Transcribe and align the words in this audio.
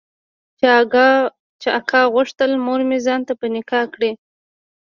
چې 1.59 1.67
اکا 1.81 2.01
غوښتل 2.13 2.51
مورمې 2.65 2.97
ځان 3.05 3.21
ته 3.27 3.33
په 3.39 3.45
نکاح 3.55 3.85
کړي. 3.93 4.11